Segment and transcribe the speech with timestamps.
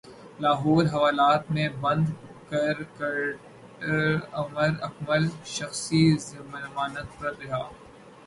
[0.43, 2.05] لاہور حوالات مں بند
[2.49, 3.15] کرکٹر
[4.41, 5.23] عمر اکمل
[5.55, 7.61] شخصی ضمانت پر رہا